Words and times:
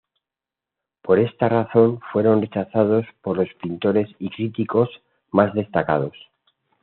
Por 1.03 1.19
esta 1.19 1.47
razón, 1.47 1.99
fueron 2.11 2.41
rechazados 2.41 3.05
por 3.21 3.37
los 3.37 3.53
pintores 3.61 4.09
y 4.17 4.31
críticos 4.31 4.89
más 5.31 5.53
destacados. 5.53 6.17